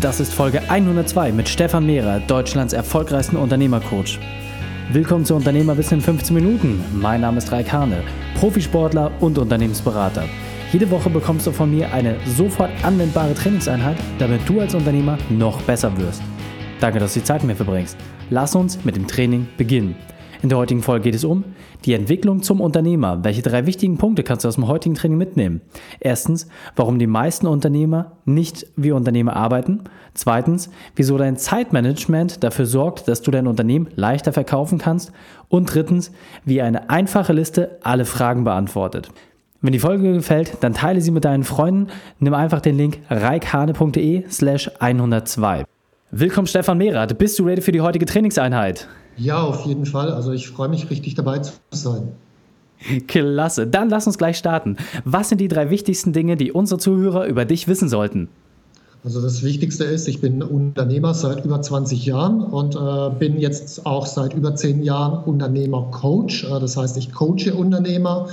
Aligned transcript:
Das 0.00 0.20
ist 0.20 0.32
Folge 0.32 0.62
102 0.70 1.32
mit 1.32 1.48
Stefan 1.48 1.84
Mehrer, 1.84 2.20
Deutschlands 2.20 2.72
erfolgreichsten 2.72 3.34
Unternehmercoach. 3.34 4.20
Willkommen 4.92 5.24
zu 5.24 5.34
Unternehmerwissen 5.34 5.98
in 5.98 6.04
15 6.04 6.32
Minuten. 6.36 6.84
Mein 6.94 7.22
Name 7.22 7.38
ist 7.38 7.50
Raik 7.50 7.72
Hane, 7.72 8.04
Profisportler 8.36 9.10
und 9.18 9.38
Unternehmensberater. 9.38 10.26
Jede 10.72 10.88
Woche 10.88 11.10
bekommst 11.10 11.48
du 11.48 11.50
von 11.50 11.72
mir 11.72 11.92
eine 11.92 12.14
sofort 12.26 12.70
anwendbare 12.84 13.34
Trainingseinheit, 13.34 13.96
damit 14.20 14.48
du 14.48 14.60
als 14.60 14.72
Unternehmer 14.72 15.18
noch 15.30 15.60
besser 15.62 15.90
wirst. 15.98 16.22
Danke, 16.78 17.00
dass 17.00 17.14
du 17.14 17.18
die 17.18 17.24
Zeit 17.24 17.42
mit 17.42 17.48
mir 17.48 17.56
verbringst. 17.56 17.96
Lass 18.30 18.54
uns 18.54 18.84
mit 18.84 18.94
dem 18.94 19.08
Training 19.08 19.48
beginnen. 19.56 19.96
In 20.40 20.50
der 20.50 20.58
heutigen 20.58 20.82
Folge 20.82 21.04
geht 21.04 21.16
es 21.16 21.24
um 21.24 21.42
die 21.84 21.94
Entwicklung 21.94 22.42
zum 22.42 22.60
Unternehmer. 22.60 23.24
Welche 23.24 23.42
drei 23.42 23.66
wichtigen 23.66 23.98
Punkte 23.98 24.22
kannst 24.22 24.44
du 24.44 24.48
aus 24.48 24.54
dem 24.54 24.68
heutigen 24.68 24.94
Training 24.94 25.18
mitnehmen? 25.18 25.62
Erstens, 25.98 26.46
warum 26.76 27.00
die 27.00 27.08
meisten 27.08 27.48
Unternehmer 27.48 28.12
nicht 28.24 28.66
wie 28.76 28.92
Unternehmer 28.92 29.34
arbeiten. 29.34 29.80
Zweitens, 30.14 30.70
wieso 30.94 31.18
dein 31.18 31.36
Zeitmanagement 31.36 32.44
dafür 32.44 32.66
sorgt, 32.66 33.08
dass 33.08 33.22
du 33.22 33.32
dein 33.32 33.48
Unternehmen 33.48 33.88
leichter 33.96 34.32
verkaufen 34.32 34.78
kannst. 34.78 35.10
Und 35.48 35.74
drittens, 35.74 36.12
wie 36.44 36.62
eine 36.62 36.88
einfache 36.88 37.32
Liste 37.32 37.78
alle 37.82 38.04
Fragen 38.04 38.44
beantwortet. 38.44 39.08
Wenn 39.60 39.72
die 39.72 39.80
Folge 39.80 40.12
gefällt, 40.12 40.58
dann 40.60 40.72
teile 40.72 41.00
sie 41.00 41.10
mit 41.10 41.24
deinen 41.24 41.42
Freunden. 41.42 41.88
Nimm 42.20 42.34
einfach 42.34 42.60
den 42.60 42.76
Link 42.76 43.00
reikhane.de 43.10 44.24
slash 44.30 44.70
102. 44.78 45.64
Willkommen 46.12 46.46
Stefan 46.46 46.78
Mehrath. 46.78 47.18
Bist 47.18 47.38
du 47.40 47.44
ready 47.44 47.60
für 47.60 47.72
die 47.72 47.80
heutige 47.80 48.06
Trainingseinheit? 48.06 48.86
Ja, 49.18 49.42
auf 49.42 49.66
jeden 49.66 49.86
Fall. 49.86 50.10
Also 50.10 50.32
ich 50.32 50.48
freue 50.48 50.68
mich 50.68 50.90
richtig 50.90 51.14
dabei 51.14 51.38
zu 51.40 51.52
sein. 51.70 52.08
Klasse. 53.08 53.66
Dann 53.66 53.90
lass 53.90 54.06
uns 54.06 54.18
gleich 54.18 54.38
starten. 54.38 54.76
Was 55.04 55.28
sind 55.28 55.40
die 55.40 55.48
drei 55.48 55.70
wichtigsten 55.70 56.12
Dinge, 56.12 56.36
die 56.36 56.52
unsere 56.52 56.78
Zuhörer 56.78 57.26
über 57.26 57.44
dich 57.44 57.66
wissen 57.66 57.88
sollten? 57.88 58.28
Also 59.04 59.22
das 59.22 59.42
Wichtigste 59.42 59.84
ist, 59.84 60.08
ich 60.08 60.20
bin 60.20 60.42
Unternehmer 60.42 61.14
seit 61.14 61.44
über 61.44 61.62
20 61.62 62.04
Jahren 62.04 62.40
und 62.40 62.74
äh, 62.74 63.10
bin 63.16 63.38
jetzt 63.38 63.86
auch 63.86 64.06
seit 64.06 64.34
über 64.34 64.54
10 64.54 64.82
Jahren 64.82 65.22
Unternehmer-Coach. 65.24 66.44
Äh, 66.44 66.60
das 66.60 66.76
heißt, 66.76 66.96
ich 66.96 67.12
coache 67.12 67.54
Unternehmer 67.54 68.28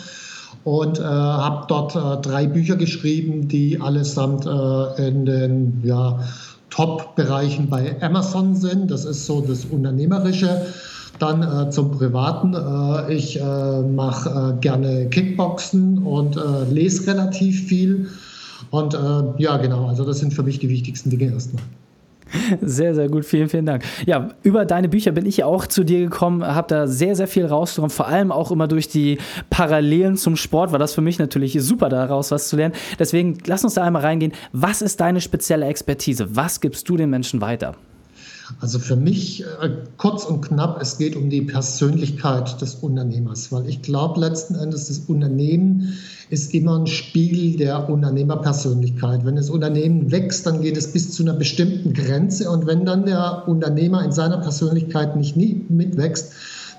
und 0.63 0.99
äh, 0.99 1.03
habe 1.03 1.65
dort 1.67 1.95
äh, 1.95 2.21
drei 2.21 2.47
Bücher 2.47 2.75
geschrieben, 2.75 3.47
die 3.47 3.79
allesamt 3.79 4.47
äh, 4.47 5.07
in 5.07 5.25
den 5.25 5.81
ja, 5.83 6.19
Top-Bereichen 6.69 7.69
bei 7.69 8.01
Amazon 8.01 8.55
sind. 8.55 8.91
Das 8.91 9.05
ist 9.05 9.25
so 9.25 9.41
das 9.41 9.65
Unternehmerische. 9.65 10.67
Dann 11.19 11.43
äh, 11.43 11.69
zum 11.69 11.91
Privaten. 11.91 12.53
Äh, 12.53 13.13
ich 13.13 13.39
äh, 13.39 13.81
mache 13.81 14.29
äh, 14.57 14.59
gerne 14.59 15.07
Kickboxen 15.09 15.99
und 15.99 16.35
äh, 16.35 16.71
lese 16.71 17.07
relativ 17.07 17.67
viel. 17.67 18.09
Und 18.71 18.93
äh, 18.93 18.97
ja, 19.37 19.57
genau, 19.57 19.87
also 19.87 20.03
das 20.03 20.19
sind 20.19 20.33
für 20.33 20.43
mich 20.43 20.59
die 20.59 20.69
wichtigsten 20.69 21.09
Dinge 21.09 21.31
erstmal. 21.31 21.63
Sehr, 22.61 22.95
sehr 22.95 23.09
gut. 23.09 23.25
Vielen, 23.25 23.49
vielen 23.49 23.65
Dank. 23.65 23.83
Ja, 24.05 24.29
über 24.43 24.65
deine 24.65 24.89
Bücher 24.89 25.11
bin 25.11 25.25
ich 25.25 25.37
ja 25.37 25.45
auch 25.45 25.67
zu 25.67 25.83
dir 25.83 25.99
gekommen, 25.99 26.45
habe 26.45 26.67
da 26.67 26.87
sehr, 26.87 27.15
sehr 27.15 27.27
viel 27.27 27.45
rausgekommen, 27.45 27.89
vor 27.89 28.07
allem 28.07 28.31
auch 28.31 28.51
immer 28.51 28.67
durch 28.67 28.87
die 28.87 29.17
Parallelen 29.49 30.17
zum 30.17 30.35
Sport, 30.35 30.71
war 30.71 30.79
das 30.79 30.93
für 30.93 31.01
mich 31.01 31.19
natürlich 31.19 31.57
super, 31.59 31.89
daraus 31.89 32.31
was 32.31 32.49
zu 32.49 32.55
lernen. 32.55 32.75
Deswegen 32.99 33.37
lass 33.45 33.63
uns 33.63 33.75
da 33.75 33.83
einmal 33.83 34.01
reingehen. 34.01 34.33
Was 34.51 34.81
ist 34.81 34.99
deine 34.99 35.21
spezielle 35.21 35.65
Expertise? 35.65 36.35
Was 36.35 36.61
gibst 36.61 36.87
du 36.89 36.97
den 36.97 37.09
Menschen 37.09 37.41
weiter? 37.41 37.75
Also 38.59 38.79
für 38.79 38.95
mich 38.95 39.43
äh, 39.43 39.69
kurz 39.97 40.23
und 40.23 40.41
knapp, 40.41 40.79
es 40.81 40.97
geht 40.97 41.15
um 41.15 41.29
die 41.29 41.41
Persönlichkeit 41.41 42.61
des 42.61 42.75
Unternehmers, 42.75 43.51
weil 43.51 43.67
ich 43.67 43.81
glaube 43.81 44.19
letzten 44.19 44.55
Endes, 44.55 44.87
das 44.87 44.99
Unternehmen 44.99 45.97
ist 46.29 46.53
immer 46.53 46.79
ein 46.79 46.87
Spiegel 46.87 47.57
der 47.57 47.89
Unternehmerpersönlichkeit. 47.89 49.25
Wenn 49.25 49.35
das 49.35 49.49
Unternehmen 49.49 50.11
wächst, 50.11 50.45
dann 50.45 50.61
geht 50.61 50.77
es 50.77 50.91
bis 50.91 51.11
zu 51.11 51.23
einer 51.23 51.33
bestimmten 51.33 51.93
Grenze 51.93 52.49
und 52.49 52.65
wenn 52.65 52.85
dann 52.85 53.05
der 53.05 53.47
Unternehmer 53.47 54.03
in 54.03 54.11
seiner 54.11 54.39
Persönlichkeit 54.39 55.15
nicht 55.15 55.35
mitwächst, 55.37 56.33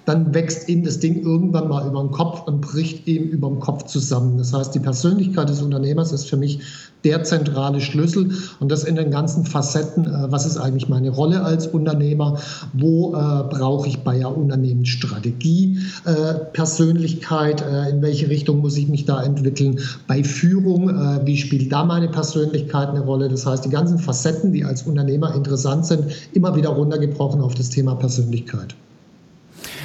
dann 0.06 0.32
wächst 0.34 0.68
ihm 0.68 0.84
das 0.84 1.00
Ding 1.00 1.22
irgendwann 1.22 1.68
mal 1.68 1.86
über 1.86 2.00
den 2.00 2.12
Kopf 2.12 2.46
und 2.46 2.60
bricht 2.60 3.06
ihm 3.08 3.24
über 3.24 3.48
den 3.48 3.58
Kopf 3.58 3.84
zusammen. 3.86 4.38
Das 4.38 4.52
heißt, 4.52 4.74
die 4.74 4.80
Persönlichkeit 4.80 5.48
des 5.48 5.60
Unternehmers 5.60 6.12
ist 6.12 6.30
für 6.30 6.36
mich 6.36 6.60
der 7.04 7.24
zentrale 7.24 7.80
Schlüssel 7.80 8.30
und 8.60 8.70
das 8.70 8.84
in 8.84 8.94
den 8.94 9.10
ganzen 9.10 9.44
Facetten. 9.44 10.06
Äh, 10.06 10.30
was 10.30 10.46
ist 10.46 10.58
eigentlich 10.58 10.88
meine 10.88 11.10
Rolle 11.10 11.42
als 11.42 11.66
Unternehmer? 11.66 12.38
Wo 12.72 13.14
äh, 13.14 13.16
brauche 13.50 13.88
ich 13.88 13.98
bei 13.98 14.18
der 14.18 14.36
Unternehmensstrategie 14.36 15.80
äh, 16.04 16.34
Persönlichkeit? 16.52 17.62
Äh, 17.62 17.90
in 17.90 18.00
welche 18.00 18.28
Richtung 18.28 18.60
muss 18.60 18.76
ich 18.76 18.88
mich 18.88 19.06
da 19.06 19.22
entwickeln? 19.22 19.80
Bei 20.06 20.22
Führung, 20.22 20.88
äh, 20.88 21.26
wie 21.26 21.36
spielt 21.36 21.72
da 21.72 21.84
meine 21.84 22.08
Persönlichkeit 22.08 22.90
eine 22.90 23.00
Rolle? 23.00 23.28
Das 23.28 23.44
heißt, 23.44 23.64
die 23.64 23.70
ganzen 23.70 23.98
Facetten, 23.98 24.52
die 24.52 24.64
als 24.64 24.82
Unternehmer 24.84 25.34
interessant 25.34 25.84
sind, 25.86 26.04
immer 26.32 26.54
wieder 26.54 26.70
runtergebrochen 26.70 27.40
auf 27.40 27.54
das 27.54 27.70
Thema 27.70 27.96
Persönlichkeit. 27.96 28.76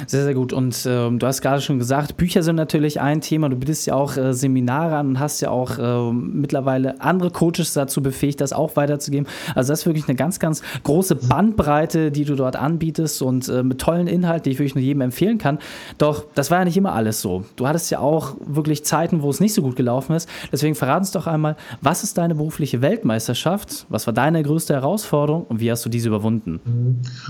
Sehr, 0.06 0.24
sehr 0.24 0.34
gut. 0.34 0.52
Und 0.52 0.86
ähm, 0.86 1.18
du 1.18 1.26
hast 1.26 1.42
gerade 1.42 1.60
schon 1.60 1.78
gesagt, 1.78 2.16
Bücher 2.16 2.42
sind 2.42 2.56
natürlich 2.56 3.00
ein 3.00 3.20
Thema. 3.20 3.48
Du 3.48 3.56
bietest 3.56 3.86
ja 3.86 3.94
auch 3.94 4.16
äh, 4.16 4.34
Seminare 4.34 4.96
an 4.96 5.08
und 5.08 5.20
hast 5.20 5.40
ja 5.40 5.50
auch 5.50 5.78
äh, 5.78 6.12
mittlerweile 6.12 7.00
andere 7.00 7.30
Coaches 7.30 7.72
dazu 7.72 8.02
befähigt, 8.02 8.40
das 8.40 8.52
auch 8.52 8.76
weiterzugeben. 8.76 9.26
Also 9.54 9.72
das 9.72 9.80
ist 9.80 9.86
wirklich 9.86 10.08
eine 10.08 10.16
ganz, 10.16 10.38
ganz 10.38 10.62
große 10.84 11.16
Bandbreite, 11.16 12.10
die 12.10 12.24
du 12.24 12.34
dort 12.34 12.56
anbietest 12.56 13.22
und 13.22 13.48
äh, 13.48 13.62
mit 13.62 13.80
tollen 13.80 14.06
Inhalten, 14.06 14.44
die 14.44 14.50
ich 14.50 14.58
wirklich 14.58 14.74
nur 14.74 14.84
jedem 14.84 15.02
empfehlen 15.02 15.38
kann. 15.38 15.58
Doch 15.98 16.24
das 16.34 16.50
war 16.50 16.58
ja 16.58 16.64
nicht 16.64 16.76
immer 16.76 16.92
alles 16.92 17.20
so. 17.20 17.44
Du 17.56 17.66
hattest 17.66 17.90
ja 17.90 17.98
auch 17.98 18.34
wirklich 18.44 18.84
Zeiten, 18.84 19.22
wo 19.22 19.30
es 19.30 19.40
nicht 19.40 19.54
so 19.54 19.62
gut 19.62 19.76
gelaufen 19.76 20.14
ist. 20.14 20.28
Deswegen 20.50 20.74
verrat 20.74 21.00
uns 21.00 21.12
doch 21.12 21.26
einmal, 21.26 21.56
was 21.80 22.02
ist 22.02 22.18
deine 22.18 22.34
berufliche 22.34 22.80
Weltmeisterschaft? 22.82 23.86
Was 23.88 24.06
war 24.06 24.14
deine 24.14 24.42
größte 24.42 24.74
Herausforderung 24.74 25.44
und 25.48 25.60
wie 25.60 25.70
hast 25.70 25.84
du 25.84 25.88
diese 25.88 26.08
überwunden? 26.08 26.60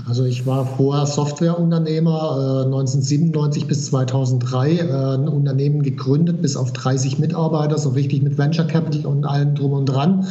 Also 0.07 0.25
ich 0.25 0.45
war 0.45 0.65
vorher 0.65 1.05
Softwareunternehmer 1.05 2.52
1997 2.61 3.67
bis 3.67 3.85
2003 3.85 4.71
äh, 4.71 4.81
ein 4.83 5.27
Unternehmen 5.27 5.81
gegründet, 5.83 6.41
bis 6.41 6.55
auf 6.55 6.73
30 6.73 7.19
Mitarbeiter, 7.19 7.77
so 7.77 7.89
richtig 7.89 8.21
mit 8.21 8.37
Venture 8.37 8.65
Capital 8.65 9.05
und 9.05 9.25
allem 9.25 9.55
drum 9.55 9.73
und 9.73 9.85
dran. 9.85 10.27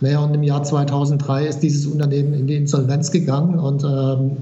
Naja, 0.00 0.20
und 0.20 0.34
im 0.34 0.42
Jahr 0.42 0.62
2003 0.62 1.46
ist 1.46 1.60
dieses 1.60 1.86
Unternehmen 1.86 2.34
in 2.34 2.46
die 2.46 2.56
Insolvenz 2.56 3.10
gegangen 3.10 3.58
und 3.58 3.84
ähm, 3.84 4.38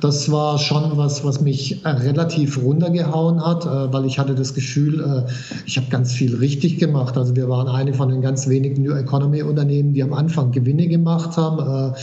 das 0.00 0.30
war 0.30 0.58
schon 0.58 0.96
was, 0.96 1.24
was 1.24 1.40
mich 1.40 1.84
äh, 1.84 1.88
relativ 1.88 2.62
runtergehauen 2.62 3.44
hat, 3.44 3.64
äh, 3.64 3.92
weil 3.92 4.04
ich 4.04 4.18
hatte 4.18 4.34
das 4.34 4.54
Gefühl, 4.54 5.00
äh, 5.00 5.30
ich 5.66 5.76
habe 5.76 5.86
ganz 5.88 6.12
viel 6.12 6.36
richtig 6.36 6.78
gemacht. 6.78 7.16
Also 7.16 7.36
wir 7.36 7.48
waren 7.48 7.68
eine 7.68 7.94
von 7.94 8.08
den 8.08 8.20
ganz 8.20 8.48
wenigen 8.48 8.82
New 8.82 8.92
Economy 8.92 9.42
Unternehmen, 9.42 9.94
die 9.94 10.02
am 10.02 10.12
Anfang 10.12 10.52
Gewinne 10.52 10.88
gemacht 10.88 11.36
haben. 11.36 11.94
Äh, 11.94 11.98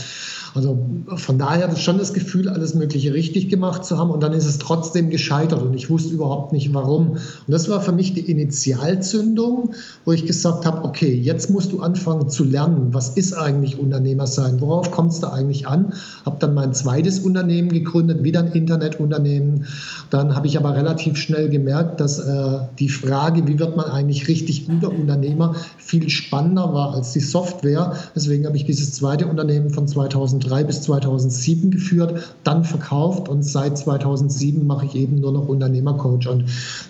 also 0.56 0.78
von 1.16 1.38
daher 1.38 1.64
hatte 1.64 1.76
ich 1.76 1.84
schon 1.84 1.98
das 1.98 2.14
Gefühl, 2.14 2.48
alles 2.48 2.74
Mögliche 2.74 3.12
richtig 3.12 3.48
gemacht 3.50 3.84
zu 3.84 3.98
haben 3.98 4.10
und 4.10 4.22
dann 4.22 4.32
ist 4.32 4.46
es 4.46 4.56
trotzdem 4.56 5.10
gescheitert 5.10 5.62
und 5.62 5.74
ich 5.74 5.90
wusste 5.90 6.14
überhaupt 6.14 6.52
nicht 6.52 6.72
warum. 6.72 7.10
Und 7.10 7.20
das 7.46 7.68
war 7.68 7.82
für 7.82 7.92
mich 7.92 8.14
die 8.14 8.20
Initialzündung, 8.20 9.72
wo 10.06 10.12
ich 10.12 10.24
gesagt 10.24 10.64
habe, 10.64 10.82
okay, 10.84 11.12
jetzt 11.12 11.50
musst 11.50 11.72
du 11.72 11.80
anfangen 11.80 12.30
zu 12.30 12.42
lernen, 12.42 12.94
was 12.94 13.10
ist 13.10 13.34
eigentlich 13.34 13.78
Unternehmer 13.78 14.26
sein, 14.26 14.58
worauf 14.60 14.90
kommt 14.90 15.12
es 15.12 15.20
da 15.20 15.28
eigentlich 15.28 15.68
an. 15.68 15.92
Habe 16.24 16.36
dann 16.40 16.54
mein 16.54 16.72
zweites 16.72 17.20
Unternehmen 17.20 17.68
gegründet, 17.68 18.24
wieder 18.24 18.40
ein 18.40 18.52
Internetunternehmen. 18.52 19.66
Dann 20.08 20.34
habe 20.34 20.46
ich 20.46 20.56
aber 20.56 20.74
relativ 20.74 21.18
schnell 21.18 21.50
gemerkt, 21.50 22.00
dass 22.00 22.18
äh, 22.18 22.60
die 22.78 22.88
Frage, 22.88 23.46
wie 23.46 23.58
wird 23.58 23.76
man 23.76 23.86
eigentlich 23.86 24.26
richtig 24.26 24.66
guter 24.66 24.88
Unternehmer, 24.88 25.54
viel 25.76 26.08
spannender 26.08 26.72
war 26.72 26.94
als 26.94 27.12
die 27.12 27.20
Software. 27.20 27.92
Deswegen 28.14 28.46
habe 28.46 28.56
ich 28.56 28.64
dieses 28.64 28.94
zweite 28.94 29.26
Unternehmen 29.26 29.68
von 29.68 29.86
2000 29.86 30.45
2003 30.46 30.64
bis 30.64 30.82
2007 30.82 31.70
geführt, 31.70 32.34
dann 32.44 32.64
verkauft 32.64 33.28
und 33.28 33.42
seit 33.42 33.76
2007 33.78 34.66
mache 34.66 34.86
ich 34.86 34.94
eben 34.94 35.20
nur 35.20 35.32
noch 35.32 35.48
Unternehmercoach. 35.48 36.28
Und 36.28 36.44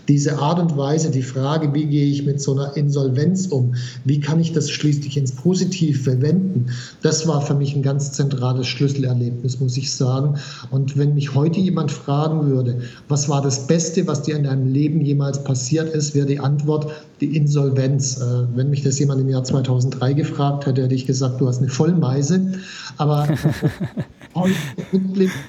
diese 0.09 0.39
Art 0.39 0.59
und 0.59 0.77
Weise, 0.77 1.11
die 1.11 1.23
Frage, 1.23 1.73
wie 1.75 1.87
gehe 1.87 2.07
ich 2.07 2.25
mit 2.25 2.41
so 2.41 2.53
einer 2.53 2.77
Insolvenz 2.77 3.47
um, 3.47 3.75
wie 4.05 4.21
kann 4.21 4.41
ich 4.41 4.53
das 4.53 4.71
schließlich 4.71 5.17
ins 5.17 5.33
Positiv 5.33 6.05
verwenden, 6.05 6.67
das 7.03 7.27
war 7.27 7.41
für 7.41 7.55
mich 7.55 7.75
ein 7.75 7.83
ganz 7.83 8.13
zentrales 8.13 8.67
Schlüsselerlebnis, 8.67 9.61
muss 9.61 9.77
ich 9.77 9.93
sagen. 9.93 10.37
Und 10.71 10.97
wenn 10.97 11.15
mich 11.15 11.35
heute 11.35 11.61
jemand 11.61 11.91
fragen 11.91 12.47
würde, 12.47 12.79
was 13.09 13.29
war 13.29 13.43
das 13.43 13.67
Beste, 13.67 14.07
was 14.07 14.23
dir 14.23 14.37
in 14.37 14.45
deinem 14.45 14.73
Leben 14.73 15.01
jemals 15.01 15.43
passiert 15.43 15.95
ist, 15.95 16.15
wäre 16.15 16.27
die 16.27 16.41
Antwort 16.41 16.89
die 17.21 17.37
Insolvenz. 17.37 18.21
Äh, 18.21 18.45
wenn 18.55 18.71
mich 18.71 18.83
das 18.83 18.99
jemand 18.99 19.21
im 19.21 19.29
Jahr 19.29 19.45
2003 19.45 20.13
gefragt 20.13 20.67
hätte, 20.67 20.83
hätte 20.83 20.95
ich 20.95 21.07
gesagt, 21.07 21.41
du 21.41 21.49
hast 21.49 21.59
eine 21.59 21.69
Vollmeise. 21.69 22.53
Aber 22.99 23.36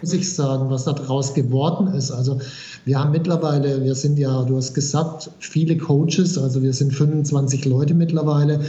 muss 0.02 0.14
ich 0.14 0.34
sagen, 0.34 0.70
was 0.70 0.86
daraus 0.86 1.34
geworden 1.34 1.88
ist. 1.88 2.12
Also 2.12 2.40
wir 2.86 3.00
haben 3.00 3.12
mittlerweile, 3.12 3.84
wir 3.84 3.96
sind 3.96 4.18
ja, 4.18 4.44
du 4.44 4.56
hast 4.56 4.74
gesagt, 4.74 5.30
viele 5.40 5.78
Coaches, 5.78 6.38
also 6.38 6.62
wir 6.62 6.74
sind 6.74 6.94
25 6.94 7.66
Leute 7.66 7.94
mittlerweile 7.94 8.62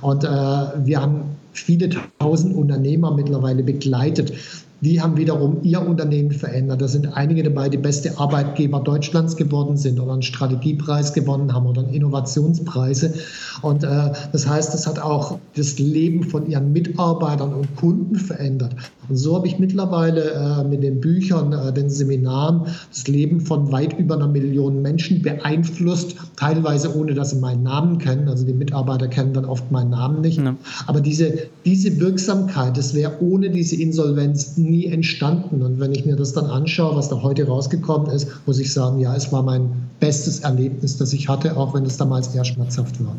und 0.00 0.24
äh, 0.24 0.28
wir 0.28 1.00
haben 1.00 1.22
viele 1.52 1.90
tausend 2.18 2.56
Unternehmer 2.56 3.14
mittlerweile 3.14 3.62
begleitet, 3.62 4.32
die 4.80 5.00
haben 5.00 5.16
wiederum 5.16 5.58
ihr 5.62 5.80
Unternehmen 5.80 6.32
verändert. 6.32 6.82
Da 6.82 6.88
sind 6.88 7.16
einige 7.16 7.42
dabei, 7.42 7.68
die 7.68 7.78
beste 7.78 8.18
Arbeitgeber 8.18 8.80
Deutschlands 8.80 9.36
geworden 9.36 9.76
sind 9.76 9.98
oder 9.98 10.12
einen 10.12 10.22
Strategiepreis 10.22 11.14
gewonnen 11.14 11.52
haben 11.52 11.66
oder 11.66 11.82
einen 11.82 11.94
Innovationspreise. 11.94 13.14
Und 13.62 13.84
äh, 13.84 14.12
das 14.32 14.46
heißt, 14.46 14.74
es 14.74 14.86
hat 14.86 14.98
auch 14.98 15.38
das 15.54 15.78
Leben 15.78 16.24
von 16.24 16.48
ihren 16.50 16.72
Mitarbeitern 16.72 17.54
und 17.54 17.74
Kunden 17.76 18.16
verändert. 18.16 18.76
Und 19.08 19.16
so 19.16 19.36
habe 19.36 19.46
ich 19.46 19.58
mittlerweile 19.58 20.32
äh, 20.32 20.64
mit 20.64 20.82
den 20.82 21.00
Büchern, 21.00 21.52
äh, 21.52 21.72
den 21.72 21.88
Seminaren 21.88 22.62
das 22.90 23.06
Leben 23.08 23.40
von 23.40 23.72
weit 23.72 23.98
über 23.98 24.16
einer 24.16 24.28
Million 24.28 24.82
Menschen 24.82 25.22
beeinflusst, 25.22 26.16
teilweise 26.36 26.94
ohne 26.96 27.14
dass 27.14 27.30
sie 27.30 27.36
meinen 27.36 27.62
Namen 27.62 27.98
kennen. 27.98 28.28
Also 28.28 28.44
die 28.44 28.52
Mitarbeiter 28.52 29.08
kennen 29.08 29.32
dann 29.32 29.44
oft 29.44 29.70
meinen 29.70 29.90
Namen 29.90 30.20
nicht. 30.20 30.38
Ja. 30.38 30.54
Aber 30.86 31.00
diese, 31.00 31.48
diese 31.64 31.98
Wirksamkeit, 32.00 32.76
das 32.76 32.94
wäre 32.94 33.12
ohne 33.20 33.50
diese 33.50 33.76
Insolvenz 33.76 34.56
nie 34.70 34.86
entstanden. 34.86 35.62
Und 35.62 35.80
wenn 35.80 35.92
ich 35.92 36.04
mir 36.04 36.16
das 36.16 36.32
dann 36.32 36.46
anschaue, 36.46 36.96
was 36.96 37.08
da 37.08 37.22
heute 37.22 37.46
rausgekommen 37.46 38.10
ist, 38.10 38.28
muss 38.46 38.58
ich 38.58 38.72
sagen, 38.72 39.00
ja, 39.00 39.14
es 39.14 39.32
war 39.32 39.42
mein 39.42 39.70
bestes 40.00 40.40
Erlebnis, 40.40 40.96
das 40.96 41.12
ich 41.12 41.28
hatte, 41.28 41.56
auch 41.56 41.74
wenn 41.74 41.84
es 41.84 41.96
damals 41.96 42.34
eher 42.34 42.44
schmerzhaft 42.44 43.02
war. 43.04 43.16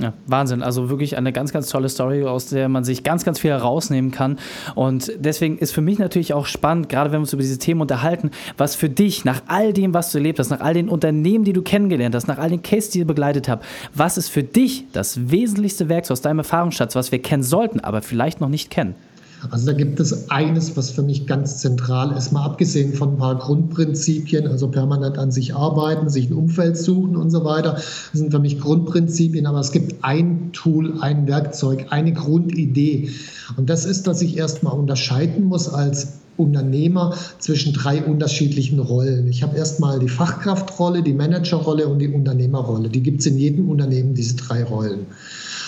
Ja, 0.00 0.14
Wahnsinn. 0.26 0.62
Also 0.62 0.88
wirklich 0.88 1.18
eine 1.18 1.30
ganz, 1.32 1.52
ganz 1.52 1.68
tolle 1.68 1.88
Story, 1.90 2.24
aus 2.24 2.46
der 2.46 2.70
man 2.70 2.84
sich 2.84 3.04
ganz, 3.04 3.24
ganz 3.24 3.38
viel 3.38 3.50
herausnehmen 3.50 4.10
kann. 4.10 4.38
Und 4.74 5.12
deswegen 5.18 5.58
ist 5.58 5.72
für 5.72 5.82
mich 5.82 5.98
natürlich 5.98 6.32
auch 6.32 6.46
spannend, 6.46 6.88
gerade 6.88 7.10
wenn 7.10 7.18
wir 7.18 7.24
uns 7.24 7.34
über 7.34 7.42
diese 7.42 7.58
Themen 7.58 7.82
unterhalten, 7.82 8.30
was 8.56 8.76
für 8.76 8.88
dich 8.88 9.26
nach 9.26 9.42
all 9.46 9.74
dem, 9.74 9.92
was 9.92 10.10
du 10.10 10.18
erlebt 10.18 10.38
hast, 10.38 10.48
nach 10.48 10.60
all 10.60 10.72
den 10.72 10.88
Unternehmen, 10.88 11.44
die 11.44 11.52
du 11.52 11.60
kennengelernt 11.60 12.14
hast, 12.14 12.28
nach 12.28 12.38
all 12.38 12.48
den 12.48 12.62
Cases, 12.62 12.90
die 12.90 13.00
du 13.00 13.04
begleitet 13.04 13.48
hast, 13.48 13.62
was 13.94 14.16
ist 14.16 14.30
für 14.30 14.42
dich 14.42 14.86
das 14.92 15.30
wesentlichste 15.30 15.90
Werkzeug 15.90 16.12
aus 16.12 16.22
deinem 16.22 16.38
Erfahrungsschatz, 16.38 16.94
was 16.94 17.12
wir 17.12 17.20
kennen 17.20 17.42
sollten, 17.42 17.80
aber 17.80 18.00
vielleicht 18.00 18.40
noch 18.40 18.48
nicht 18.48 18.70
kennen? 18.70 18.94
Also 19.48 19.66
da 19.66 19.72
gibt 19.72 19.98
es 20.00 20.30
eines, 20.30 20.76
was 20.76 20.90
für 20.90 21.02
mich 21.02 21.26
ganz 21.26 21.58
zentral 21.58 22.16
ist, 22.16 22.32
mal 22.32 22.44
abgesehen 22.44 22.92
von 22.92 23.14
ein 23.14 23.16
paar 23.16 23.38
Grundprinzipien, 23.38 24.46
also 24.46 24.68
permanent 24.68 25.16
an 25.16 25.30
sich 25.30 25.54
arbeiten, 25.54 26.10
sich 26.10 26.28
ein 26.28 26.34
Umfeld 26.34 26.76
suchen 26.76 27.16
und 27.16 27.30
so 27.30 27.44
weiter, 27.44 27.74
das 27.74 28.10
sind 28.12 28.30
für 28.32 28.38
mich 28.38 28.60
Grundprinzipien, 28.60 29.46
aber 29.46 29.60
es 29.60 29.72
gibt 29.72 30.04
ein 30.04 30.50
Tool, 30.52 31.00
ein 31.00 31.26
Werkzeug, 31.26 31.86
eine 31.90 32.12
Grundidee. 32.12 33.10
Und 33.56 33.70
das 33.70 33.86
ist, 33.86 34.06
dass 34.06 34.20
ich 34.20 34.36
erstmal 34.36 34.78
unterscheiden 34.78 35.44
muss 35.44 35.68
als 35.68 36.20
Unternehmer 36.36 37.14
zwischen 37.38 37.72
drei 37.72 38.02
unterschiedlichen 38.02 38.78
Rollen. 38.78 39.28
Ich 39.28 39.42
habe 39.42 39.56
erstmal 39.56 39.98
die 39.98 40.08
Fachkraftrolle, 40.08 41.02
die 41.02 41.12
Managerrolle 41.12 41.86
und 41.86 41.98
die 41.98 42.08
Unternehmerrolle. 42.08 42.88
Die 42.88 43.02
gibt 43.02 43.20
es 43.20 43.26
in 43.26 43.38
jedem 43.38 43.68
Unternehmen, 43.68 44.14
diese 44.14 44.36
drei 44.36 44.64
Rollen. 44.64 45.06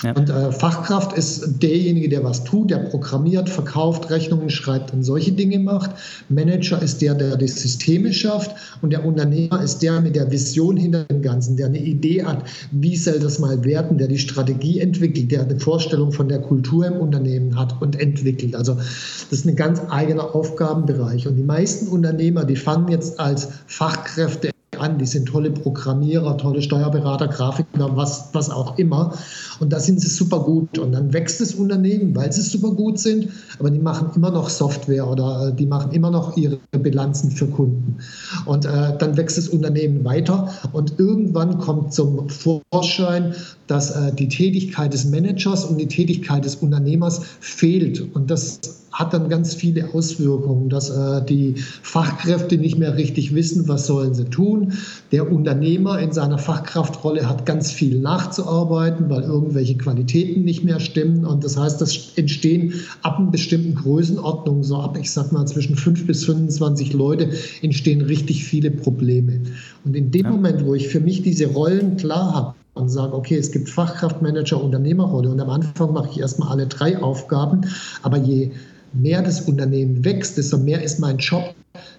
Ja. 0.03 0.13
Und 0.13 0.31
äh, 0.31 0.51
Fachkraft 0.51 1.17
ist 1.17 1.63
derjenige, 1.63 2.09
der 2.09 2.25
was 2.25 2.45
tut, 2.45 2.71
der 2.71 2.79
programmiert, 2.79 3.49
verkauft, 3.49 4.11
Rechnungen 4.11 4.51
schreibt 4.51 4.93
und 4.93 5.05
solche 5.05 5.33
Dinge 5.33 5.59
macht. 5.59 5.91
Manager 6.29 6.83
ist 6.83 7.03
der, 7.03 7.15
der 7.15 7.37
die 7.37 7.49
Systeme 7.49 8.13
schafft. 8.13 8.51
Und 8.83 8.93
der 8.93 9.05
Unternehmer 9.05 9.63
ist 9.63 9.79
der 9.83 10.01
mit 10.01 10.17
der 10.17 10.31
Vision 10.31 10.77
hinter 10.77 11.05
dem 11.05 11.23
Ganzen, 11.23 11.57
der 11.57 11.67
eine 11.67 11.79
Idee 11.79 12.25
hat, 12.25 12.45
wie 12.73 12.97
soll 12.97 13.21
das 13.21 13.39
mal 13.39 13.65
werden, 13.65 13.99
der 13.99 14.09
die 14.09 14.19
Strategie 14.19 14.81
entwickelt, 14.81 15.31
der 15.31 15.43
eine 15.43 15.59
Vorstellung 15.59 16.13
von 16.13 16.29
der 16.29 16.41
Kultur 16.41 16.87
im 16.87 16.95
Unternehmen 16.95 17.59
hat 17.59 17.81
und 17.81 18.01
entwickelt. 18.01 18.57
Also 18.57 18.75
das 18.75 19.31
ist 19.31 19.47
ein 19.47 19.57
ganz 19.57 19.81
eigener 19.89 20.35
Aufgabenbereich. 20.35 21.29
Und 21.29 21.37
die 21.37 21.43
meisten 21.43 21.89
Unternehmer, 21.89 22.45
die 22.45 22.57
fangen 22.57 22.89
jetzt 22.89 23.21
als 23.21 23.49
Fachkräfte 23.67 24.52
an. 24.83 24.99
Die 24.99 25.07
sind 25.07 25.27
tolle 25.27 25.51
Programmierer, 25.51 26.37
tolle 26.37 26.61
Steuerberater, 26.61 27.29
Grafiker, 27.29 27.97
was, 27.97 28.29
was 28.33 28.51
auch 28.51 28.79
immer. 28.79 29.15
Und 29.61 29.73
da 29.73 29.81
sind 29.81 30.01
sie 30.01 30.09
super 30.09 30.41
gut. 30.41 30.79
Und 30.79 30.93
dann 30.93 31.13
wächst 31.13 31.41
das 31.41 31.55
Unternehmen, 31.55 32.15
weil 32.15 32.33
sie 32.33 32.43
super 32.43 32.73
gut 32.73 32.99
sind, 32.99 33.29
aber 33.59 33.71
die 33.71 33.79
machen 33.79 34.11
immer 34.15 34.31
noch 34.31 34.49
Software 34.49 35.09
oder 35.09 35.49
äh, 35.49 35.55
die 35.55 35.67
machen 35.67 35.93
immer 35.93 36.11
noch 36.11 36.37
ihre 36.37 36.59
Bilanzen 36.73 37.31
für 37.31 37.47
Kunden. 37.47 37.99
Und 38.45 38.65
äh, 38.65 38.97
dann 38.99 39.17
wächst 39.17 39.39
das 39.39 39.49
Unternehmen 39.49 40.05
weiter 40.05 40.53
und 40.73 40.99
irgendwann 40.99 41.59
kommt 41.59 41.95
zum 41.95 42.29
Vorschein, 42.29 43.35
dass 43.67 43.91
äh, 43.93 44.13
die 44.13 44.29
Tätigkeit 44.29 44.93
des 44.93 45.05
Managers 45.07 45.65
und 45.65 45.79
die 45.79 45.89
Tätigkeit 45.89 46.45
des 46.45 46.57
Unternehmers 46.57 47.23
fehlt. 47.41 48.15
Und 48.15 48.31
das 48.31 48.82
hat 48.93 49.15
dann 49.15 49.29
ganz 49.29 49.55
viele 49.55 49.95
Auswirkungen, 49.95 50.69
dass 50.69 50.91
äh, 50.91 51.25
die 51.25 51.55
Fachkräfte 51.83 52.59
nicht 52.59 52.79
mehr 52.79 52.97
richtig 52.97 53.35
wissen, 53.35 53.67
was 53.69 53.87
sollen 53.87 54.15
sie 54.15 54.27
tun. 54.27 54.75
Der 55.13 55.31
Unternehmer 55.31 55.99
in 55.99 56.13
seiner 56.13 56.39
Fachkraftrolle 56.39 57.29
hat 57.29 57.47
ganz 57.47 57.71
viel 57.71 57.99
nachzuarbeiten, 58.01 59.09
weil 59.09 59.23
irgendwelche 59.23 59.77
Qualitäten 59.77 60.45
nicht 60.45 60.63
mehr 60.63 60.81
stimmen. 60.81 61.25
Und 61.25 61.43
das 61.43 61.57
heißt, 61.57 61.81
das 61.81 62.13
entstehen 62.17 62.75
ab 63.03 63.19
einer 63.19 63.31
bestimmten 63.31 63.75
Größenordnung, 63.75 64.63
so 64.63 64.77
ab, 64.77 64.99
ich 65.01 65.11
sag 65.11 65.33
mal, 65.33 65.47
zwischen 65.47 65.77
5 65.77 66.07
bis 66.07 66.25
25 66.25 66.93
Leute, 66.93 67.31
entstehen 67.63 68.03
richtig 68.03 68.45
viele 68.45 68.71
Probleme. 68.71 69.41
Und 69.85 69.97
in 69.97 70.11
dem 70.11 70.25
ja. 70.25 70.31
Moment, 70.31 70.67
wo 70.67 70.75
ich 70.75 70.89
für 70.89 71.01
mich 71.01 71.23
diese 71.23 71.47
Rollen 71.47 71.97
klar 71.97 72.35
habe, 72.35 72.55
und 72.75 72.89
sage, 72.89 73.15
okay, 73.15 73.37
es 73.37 73.53
gibt 73.53 73.69
Fachkraftmanager, 73.69 74.63
Unternehmerrolle 74.63 75.29
und 75.31 75.39
am 75.41 75.51
Anfang 75.51 75.93
mache 75.93 76.09
ich 76.11 76.21
erstmal 76.21 76.49
alle 76.49 76.67
drei 76.67 77.03
Aufgaben, 77.03 77.67
aber 78.03 78.17
je 78.17 78.53
mehr 78.93 79.23
das 79.23 79.43
Unternehmen 79.43 80.05
wächst, 80.05 80.37
desto 80.37 80.59
mehr 80.59 80.83
ist 80.83 80.99
mein 80.99 81.19
Job 81.19 81.55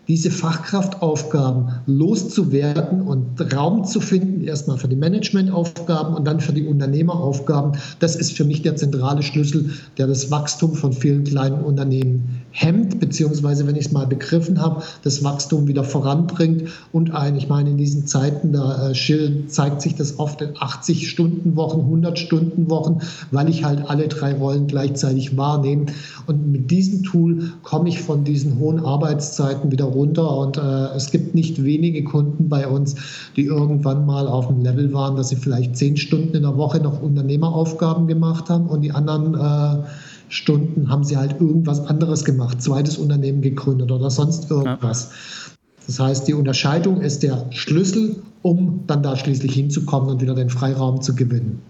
diese 0.08 0.32
Fachkraftaufgaben 0.32 1.70
loszuwerden 1.86 3.02
und 3.02 3.40
Raum 3.54 3.86
zu 3.86 4.02
finden, 4.02 4.42
erstmal 4.42 4.78
für 4.78 4.90
die 4.90 4.96
Managementaufgaben 4.96 6.14
und 6.16 6.26
dann 6.26 6.42
für 6.42 6.52
die 6.52 6.68
Unternehmeraufgaben. 6.68 7.74
Das 8.00 8.16
ist 8.16 8.34
für 8.34 8.44
mich 8.44 8.62
der 8.62 8.76
zentrale 8.76 9.24
Schlüssel, 9.24 9.72
der 9.98 10.08
das 10.08 10.30
Wachstum 10.30 10.74
von 10.74 10.92
vielen 10.92 11.24
kleinen 11.24 11.64
Unternehmen 11.64 12.44
hemmt, 12.52 13.00
beziehungsweise, 13.00 13.66
wenn 13.66 13.76
ich 13.76 13.86
es 13.86 13.92
mal 13.92 14.06
begriffen 14.06 14.62
habe, 14.62 14.84
das 15.04 15.24
Wachstum 15.24 15.68
wieder 15.68 15.84
voranbringt 15.84 16.70
und 16.92 17.12
ein, 17.12 17.36
ich 17.36 17.48
meine, 17.48 17.72
in 17.72 17.78
diesen 17.78 18.06
Zeiten, 18.06 18.52
da 18.52 18.92
äh, 18.92 19.48
zeigt 19.48 19.82
sich 19.82 19.96
das 19.96 20.20
oft 20.20 20.42
in 20.42 20.50
80-Stunden-Wochen, 20.50 21.80
100-Stunden-Wochen, 21.80 23.00
weil 23.32 23.50
ich 23.50 23.64
halt 23.64 23.90
alle 23.90 24.08
drei 24.08 24.34
Rollen 24.34 24.68
gleichzeitig 24.68 25.38
wahrnehme. 25.38 25.86
Und 26.28 26.52
mit 26.52 26.70
diesem 26.70 27.04
Tool 27.04 27.54
komme 27.64 27.90
ich 27.90 28.02
von 28.02 28.24
diesen 28.24 28.60
hohen 28.60 28.80
Arbeitszeiten 28.80 29.72
wieder 29.72 29.93
runter. 29.94 30.38
Und 30.38 30.58
äh, 30.58 30.96
es 30.96 31.12
gibt 31.12 31.36
nicht 31.36 31.64
wenige 31.64 32.04
Kunden 32.04 32.50
bei 32.50 32.68
uns, 32.68 32.96
die 33.36 33.46
irgendwann 33.46 34.06
mal 34.06 34.28
auf 34.28 34.48
dem 34.48 34.62
Level 34.62 34.94
waren, 34.94 35.16
dass 35.16 35.30
sie 35.30 35.36
vielleicht 35.36 35.78
zehn 35.78 35.98
Stunden 35.98 36.36
in 36.36 36.44
der 36.44 36.58
Woche 36.58 36.80
noch 36.80 37.02
Unternehmeraufgaben 37.02 38.08
gemacht 38.08 38.50
haben 38.50 38.68
und 38.68 38.82
die 38.82 38.92
anderen 38.92 39.36
äh, 39.36 39.84
Stunden 40.30 40.90
haben 40.90 41.04
sie 41.04 41.18
halt 41.18 41.40
irgendwas 41.40 41.86
anderes 41.88 42.26
gemacht, 42.26 42.62
zweites 42.62 42.98
Unternehmen 42.98 43.42
gegründet 43.42 43.92
oder 43.92 44.10
sonst 44.10 44.50
irgendwas. 44.50 45.04
Ja. 45.04 45.54
Das 45.86 46.00
heißt, 46.00 46.28
die 46.28 46.34
Unterscheidung 46.34 47.02
ist 47.02 47.24
der 47.24 47.46
Schlüssel, 47.52 48.16
um 48.42 48.84
dann 48.88 49.04
da 49.04 49.16
schließlich 49.16 49.54
hinzukommen 49.54 50.10
und 50.10 50.22
wieder 50.22 50.34
den 50.34 50.50
Freiraum 50.50 51.02
zu 51.02 51.14
gewinnen. 51.14 51.62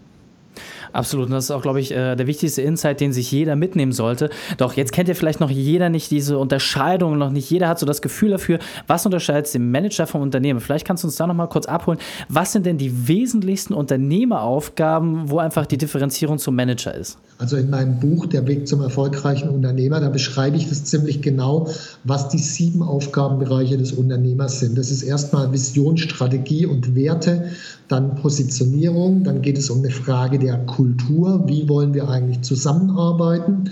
Absolut. 0.93 1.25
Und 1.25 1.31
das 1.31 1.45
ist 1.45 1.51
auch, 1.51 1.63
glaube 1.63 1.79
ich, 1.79 1.91
äh, 1.91 2.15
der 2.15 2.27
wichtigste 2.27 2.61
Insight, 2.61 3.01
den 3.01 3.13
sich 3.13 3.31
jeder 3.31 3.55
mitnehmen 3.55 3.91
sollte. 3.91 4.29
Doch 4.57 4.73
jetzt 4.73 4.91
kennt 4.91 5.09
ja 5.09 5.15
vielleicht 5.15 5.39
noch 5.39 5.49
jeder 5.49 5.89
nicht 5.89 6.12
diese 6.12 6.38
Unterscheidung, 6.38 7.17
noch 7.17 7.31
nicht 7.31 7.50
jeder 7.50 7.67
hat 7.67 7.79
so 7.79 7.85
das 7.88 8.01
Gefühl 8.01 8.29
dafür, 8.29 8.59
was 8.85 9.05
unterscheidet 9.05 9.51
den 9.53 9.71
Manager 9.71 10.05
vom 10.05 10.21
Unternehmen. 10.21 10.59
Vielleicht 10.59 10.85
kannst 10.85 11.03
du 11.03 11.07
uns 11.07 11.15
da 11.15 11.25
noch 11.25 11.33
mal 11.33 11.47
kurz 11.47 11.65
abholen. 11.65 12.00
Was 12.29 12.51
sind 12.51 12.67
denn 12.67 12.77
die 12.77 13.07
wesentlichsten 13.07 13.73
Unternehmeraufgaben, 13.73 15.31
wo 15.31 15.39
einfach 15.39 15.65
die 15.65 15.77
Differenzierung 15.77 16.38
zum 16.38 16.55
Manager 16.55 16.93
ist? 16.93 17.17
Also 17.39 17.57
in 17.57 17.69
meinem 17.69 18.00
Buch 18.00 18.27
Der 18.27 18.47
Weg 18.47 18.67
zum 18.67 18.81
erfolgreichen 18.81 19.50
Unternehmer, 19.50 20.00
da 20.00 20.09
beschreibe 20.09 20.55
ich 20.55 20.69
das 20.69 20.85
ziemlich 20.85 21.21
genau, 21.21 21.67
was 22.03 22.29
die 22.29 22.38
sieben 22.38 22.83
Aufgabenbereiche 22.83 23.77
des 23.77 23.91
Unternehmers 23.91 24.59
sind. 24.59 24.77
Das 24.77 24.91
ist 24.91 25.01
erstmal 25.01 25.51
Vision, 25.51 25.97
Strategie 25.97 26.67
und 26.67 26.95
Werte 26.95 27.50
dann 27.87 28.15
Positionierung, 28.15 29.23
dann 29.23 29.41
geht 29.41 29.57
es 29.57 29.69
um 29.69 29.79
eine 29.79 29.91
Frage 29.91 30.39
der 30.39 30.57
Kultur, 30.65 31.43
wie 31.47 31.67
wollen 31.67 31.93
wir 31.93 32.07
eigentlich 32.09 32.41
zusammenarbeiten. 32.41 33.71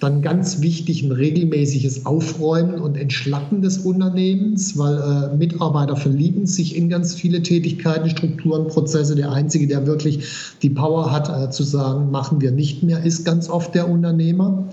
Dann 0.00 0.20
ganz 0.20 0.60
wichtig 0.60 1.04
ein 1.04 1.12
regelmäßiges 1.12 2.06
Aufräumen 2.06 2.80
und 2.80 2.96
Entschlacken 2.96 3.62
des 3.62 3.78
Unternehmens, 3.78 4.76
weil 4.76 4.96
äh, 4.98 5.36
Mitarbeiter 5.36 5.94
verlieben 5.94 6.44
sich 6.44 6.74
in 6.74 6.88
ganz 6.88 7.14
viele 7.14 7.40
Tätigkeiten, 7.40 8.10
Strukturen, 8.10 8.66
Prozesse. 8.66 9.14
Der 9.14 9.30
Einzige, 9.30 9.68
der 9.68 9.86
wirklich 9.86 10.24
die 10.60 10.70
Power 10.70 11.12
hat, 11.12 11.28
äh, 11.28 11.50
zu 11.50 11.62
sagen, 11.62 12.10
machen 12.10 12.40
wir 12.40 12.50
nicht 12.50 12.82
mehr, 12.82 13.04
ist 13.04 13.24
ganz 13.24 13.48
oft 13.48 13.76
der 13.76 13.88
Unternehmer. 13.88 14.70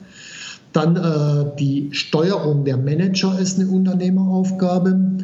Dann 0.73 0.95
äh, 0.95 1.55
die 1.59 1.89
Steuerung 1.91 2.65
der 2.65 2.77
Manager 2.77 3.37
ist 3.39 3.59
eine 3.59 3.69
Unternehmeraufgabe 3.69 5.19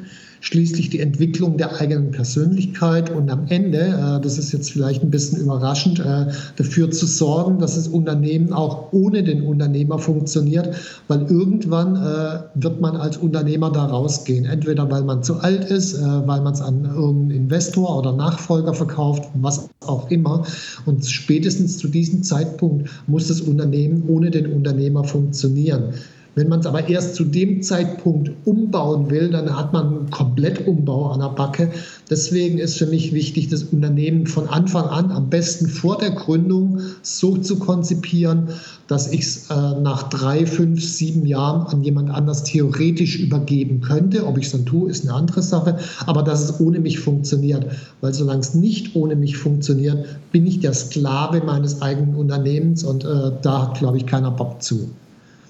schließlich 0.46 0.92
die 0.92 1.00
Entwicklung 1.00 1.58
der 1.58 1.82
eigenen 1.82 2.12
Persönlichkeit 2.12 3.10
und 3.10 3.32
am 3.32 3.48
Ende, 3.48 3.80
äh, 3.80 4.22
das 4.22 4.38
ist 4.38 4.52
jetzt 4.52 4.72
vielleicht 4.72 5.02
ein 5.02 5.10
bisschen 5.10 5.40
überraschend, 5.40 6.00
äh, 6.00 6.28
dafür 6.56 6.92
zu 6.92 7.08
sorgen, 7.08 7.58
dass 7.58 7.74
das 7.74 7.88
Unternehmen 7.88 8.54
auch 8.54 8.94
ohne 8.94 9.24
den 9.24 9.42
Unternehmer 9.42 9.98
funktioniert, 9.98 10.70
weil 11.08 11.24
irgendwann 11.24 11.96
äh, 11.96 12.42
wird 12.54 12.80
man 12.80 12.96
als 12.96 13.18
Unternehmer 13.18 13.72
da 13.72 13.86
rausgehen. 13.86 14.46
Entweder 14.46 14.90
weil 14.92 15.04
man 15.04 15.24
zu 15.24 15.40
alt 15.40 15.66
ist, 15.66 16.00
weil 16.00 16.42
man 16.42 16.54
es 16.54 16.62
an 16.62 16.86
irgendeinen 16.86 17.32
Investor 17.32 17.98
oder 17.98 18.14
Nachfolger 18.14 18.74
verkauft, 18.74 19.24
was 19.34 19.70
auch 19.86 20.10
immer. 20.12 20.46
Und 20.86 21.06
spätestens 21.06 21.80
zu 21.80 21.88
diesem 21.88 22.22
Zeitpunkt 22.24 22.90
muss 23.08 23.28
das 23.28 23.42
Unternehmen 23.42 24.04
ohne 24.08 24.30
den 24.30 24.52
Unternehmer 24.54 25.04
funktionieren. 25.04 25.94
Wenn 26.36 26.50
man 26.50 26.60
es 26.60 26.66
aber 26.66 26.90
erst 26.90 27.16
zu 27.16 27.24
dem 27.24 27.62
Zeitpunkt 27.62 28.30
umbauen 28.44 29.10
will, 29.10 29.30
dann 29.30 29.58
hat 29.58 29.72
man 29.72 29.88
einen 29.88 30.10
Komplettumbau 30.10 31.12
an 31.12 31.22
der 31.22 31.30
Backe. 31.30 31.72
Deswegen 32.10 32.58
ist 32.58 32.78
für 32.78 32.88
mich 32.88 33.14
wichtig, 33.14 33.48
das 33.48 33.64
Unternehmen 33.64 34.28
von 34.28 34.50
Anfang 34.50 34.84
an, 34.84 35.12
am 35.12 35.30
besten 35.30 35.68
vor 35.70 35.98
der 35.98 36.12
Gründung, 36.12 36.82
so 37.04 37.38
zu 37.38 37.58
konzipieren, 37.58 38.50
dass 38.88 39.14
ich 39.14 39.22
es 39.22 39.50
äh, 39.50 39.54
nach 39.80 40.10
drei, 40.10 40.46
fünf, 40.46 40.84
sieben 40.84 41.26
Jahren 41.26 41.68
an 41.68 41.84
jemand 41.84 42.10
anders 42.10 42.44
theoretisch 42.44 43.18
übergeben 43.18 43.80
könnte. 43.80 44.28
Ob 44.28 44.38
ich 44.38 44.48
es 44.48 44.52
dann 44.52 44.66
tue, 44.66 44.92
ist 44.92 45.06
eine 45.06 45.14
andere 45.14 45.42
Sache. 45.42 45.78
Aber 46.06 46.22
dass 46.22 46.44
es 46.44 46.60
ohne 46.60 46.82
mich 46.82 47.00
funktioniert. 47.00 47.66
Weil 48.02 48.14
solange 48.14 48.42
es 48.42 48.54
nicht 48.54 48.94
ohne 48.94 49.16
mich 49.16 49.38
funktioniert, 49.38 50.06
bin 50.34 50.46
ich 50.46 50.60
der 50.60 50.74
Sklave 50.74 51.42
meines 51.46 51.82
eigenen 51.82 52.14
Unternehmens 52.16 52.84
und 52.84 53.06
äh, 53.06 53.32
da 53.42 53.70
hat, 53.70 53.80
glaube 53.80 53.96
ich, 53.96 54.06
keiner 54.06 54.32
Bock 54.32 54.62
zu. 54.62 54.90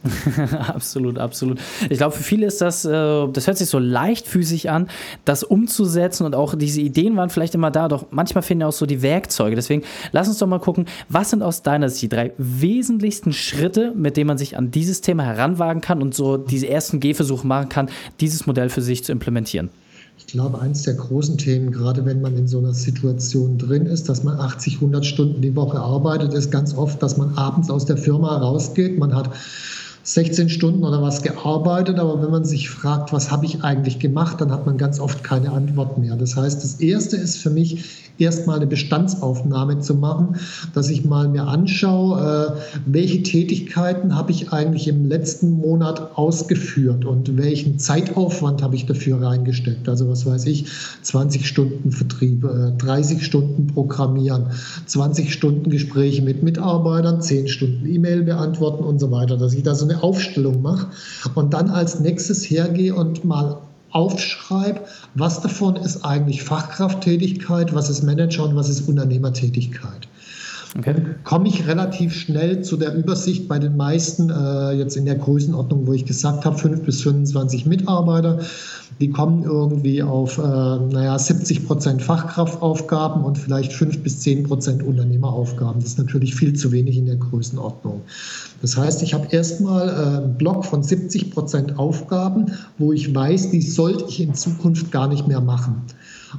absolut, 0.67 1.17
absolut. 1.17 1.59
Ich 1.89 1.97
glaube, 1.97 2.15
für 2.15 2.23
viele 2.23 2.47
ist 2.47 2.61
das, 2.61 2.85
äh, 2.85 3.27
das 3.27 3.47
hört 3.47 3.57
sich 3.57 3.69
so 3.69 3.79
leichtfüßig 3.79 4.69
an, 4.69 4.87
das 5.25 5.43
umzusetzen 5.43 6.25
und 6.25 6.35
auch 6.35 6.55
diese 6.55 6.81
Ideen 6.81 7.17
waren 7.17 7.29
vielleicht 7.29 7.55
immer 7.55 7.71
da, 7.71 7.87
doch 7.87 8.07
manchmal 8.11 8.43
fehlen 8.43 8.61
ja 8.61 8.67
auch 8.67 8.73
so 8.73 8.85
die 8.85 9.01
Werkzeuge. 9.01 9.55
Deswegen 9.55 9.83
lass 10.11 10.27
uns 10.27 10.37
doch 10.37 10.47
mal 10.47 10.59
gucken, 10.59 10.85
was 11.09 11.29
sind 11.31 11.41
aus 11.41 11.63
deiner 11.63 11.89
Sicht 11.89 12.03
die 12.03 12.09
drei 12.09 12.33
wesentlichsten 12.37 13.33
Schritte, 13.33 13.93
mit 13.95 14.17
denen 14.17 14.27
man 14.27 14.37
sich 14.37 14.57
an 14.57 14.71
dieses 14.71 15.01
Thema 15.01 15.23
heranwagen 15.23 15.81
kann 15.81 16.01
und 16.01 16.13
so 16.13 16.37
diese 16.37 16.67
ersten 16.67 16.99
Gehversuche 16.99 17.47
machen 17.47 17.69
kann, 17.69 17.89
dieses 18.19 18.45
Modell 18.45 18.69
für 18.69 18.81
sich 18.81 19.03
zu 19.03 19.11
implementieren? 19.11 19.69
Ich 20.17 20.27
glaube, 20.27 20.59
eines 20.59 20.83
der 20.83 20.93
großen 20.93 21.37
Themen, 21.37 21.71
gerade 21.71 22.05
wenn 22.05 22.21
man 22.21 22.37
in 22.37 22.47
so 22.47 22.57
einer 22.57 22.73
Situation 22.73 23.57
drin 23.57 23.85
ist, 23.85 24.07
dass 24.07 24.23
man 24.23 24.39
80, 24.39 24.75
100 24.75 25.05
Stunden 25.05 25.41
die 25.41 25.55
Woche 25.55 25.79
arbeitet, 25.79 26.33
ist 26.33 26.51
ganz 26.51 26.73
oft, 26.75 27.03
dass 27.03 27.17
man 27.17 27.37
abends 27.37 27.69
aus 27.69 27.85
der 27.85 27.97
Firma 27.97 28.37
rausgeht. 28.37 28.97
Man 28.97 29.13
hat 29.13 29.29
16 30.05 30.49
Stunden 30.49 30.83
oder 30.83 31.01
was 31.01 31.23
gearbeitet, 31.23 31.97
aber 31.97 32.21
wenn 32.21 32.29
man 32.29 32.45
sich 32.45 32.69
fragt, 32.69 33.11
was 33.11 33.31
habe 33.31 33.45
ich 33.45 33.63
eigentlich 33.63 33.97
gemacht, 33.97 34.39
dann 34.39 34.51
hat 34.51 34.65
man 34.65 34.77
ganz 34.77 34.99
oft 34.99 35.23
keine 35.23 35.51
Antwort 35.51 35.97
mehr. 35.97 36.15
Das 36.15 36.35
heißt, 36.35 36.63
das 36.63 36.75
Erste 36.75 37.17
ist 37.17 37.37
für 37.37 37.49
mich, 37.49 38.05
erstmal 38.17 38.57
eine 38.57 38.67
Bestandsaufnahme 38.67 39.79
zu 39.79 39.95
machen, 39.95 40.37
dass 40.73 40.89
ich 40.89 41.05
mal 41.05 41.27
mir 41.27 41.47
anschaue, 41.47 42.55
äh, 42.55 42.79
welche 42.85 43.23
Tätigkeiten 43.23 44.15
habe 44.15 44.31
ich 44.31 44.51
eigentlich 44.53 44.87
im 44.87 45.05
letzten 45.05 45.51
Monat 45.51 46.17
ausgeführt 46.17 47.05
und 47.05 47.37
welchen 47.37 47.79
Zeitaufwand 47.79 48.61
habe 48.61 48.75
ich 48.75 48.85
dafür 48.85 49.21
reingesteckt. 49.21 49.89
Also 49.89 50.07
was 50.09 50.25
weiß 50.25 50.45
ich, 50.45 50.65
20 51.01 51.47
Stunden 51.47 51.91
Vertrieb, 51.91 52.47
30 52.77 53.17
äh, 53.17 53.21
Stunden 53.21 53.67
Programmieren, 53.67 54.47
20 54.85 55.33
Stunden 55.33 55.69
Gespräche 55.69 56.21
mit 56.21 56.43
Mitarbeitern, 56.43 57.21
10 57.21 57.47
Stunden 57.47 57.85
E-Mail 57.85 58.23
beantworten 58.23 58.83
und 58.83 58.99
so 58.99 59.11
weiter, 59.11 59.37
dass 59.37 59.53
ich 59.53 59.63
da 59.63 59.75
so 59.75 59.85
eine 59.85 59.94
Aufstellung 60.03 60.61
mache 60.61 60.87
und 61.35 61.53
dann 61.53 61.69
als 61.69 61.99
nächstes 61.99 62.43
hergehe 62.43 62.95
und 62.95 63.25
mal 63.25 63.57
aufschreibe, 63.91 64.81
was 65.13 65.41
davon 65.41 65.77
ist 65.77 66.03
eigentlich 66.03 66.43
Fachkrafttätigkeit, 66.43 67.73
was 67.73 67.89
ist 67.89 68.03
Manager 68.03 68.43
und 68.43 68.55
was 68.55 68.69
ist 68.69 68.87
Unternehmertätigkeit. 68.89 70.07
Okay. 70.77 70.95
Komme 71.23 71.47
ich 71.47 71.67
relativ 71.67 72.13
schnell 72.13 72.61
zu 72.61 72.75
der 72.75 72.93
Übersicht 72.93 73.47
bei 73.47 73.59
den 73.59 73.77
meisten, 73.77 74.29
äh, 74.29 74.73
jetzt 74.73 74.97
in 74.97 75.05
der 75.05 75.15
Größenordnung, 75.15 75.87
wo 75.87 75.93
ich 75.93 76.05
gesagt 76.05 76.43
habe, 76.43 76.57
5 76.57 76.81
bis 76.83 77.01
25 77.01 77.65
Mitarbeiter. 77.65 78.39
Die 78.99 79.09
kommen 79.09 79.43
irgendwie 79.43 80.01
auf, 80.01 80.37
äh, 80.37 80.41
naja, 80.41 81.17
70 81.17 81.65
Prozent 81.65 82.01
Fachkraftaufgaben 82.01 83.23
und 83.23 83.37
vielleicht 83.37 83.73
5 83.73 84.03
bis 84.03 84.19
10 84.21 84.43
Prozent 84.43 84.83
Unternehmeraufgaben. 84.83 85.81
Das 85.81 85.91
ist 85.91 85.97
natürlich 85.97 86.35
viel 86.35 86.53
zu 86.53 86.71
wenig 86.71 86.97
in 86.97 87.05
der 87.05 87.17
Größenordnung. 87.17 88.01
Das 88.61 88.77
heißt, 88.77 89.03
ich 89.03 89.13
habe 89.13 89.27
erstmal 89.31 89.89
äh, 89.89 90.23
einen 90.23 90.37
Block 90.37 90.65
von 90.65 90.83
70 90.83 91.31
Prozent 91.31 91.77
Aufgaben, 91.77 92.51
wo 92.77 92.93
ich 92.93 93.13
weiß, 93.13 93.51
die 93.51 93.61
sollte 93.61 94.05
ich 94.07 94.21
in 94.21 94.33
Zukunft 94.33 94.91
gar 94.91 95.07
nicht 95.07 95.27
mehr 95.27 95.41
machen. 95.41 95.83